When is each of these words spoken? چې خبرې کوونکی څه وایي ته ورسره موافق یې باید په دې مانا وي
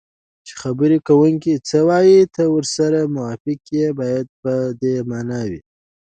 چې 0.45 0.53
خبرې 0.61 0.97
کوونکی 1.07 1.53
څه 1.67 1.77
وایي 1.87 2.21
ته 2.35 2.43
ورسره 2.55 3.11
موافق 3.15 3.61
یې 3.77 3.87
باید 3.99 4.27
په 4.41 4.53
دې 4.81 4.95
مانا 5.09 5.41
وي 5.49 5.61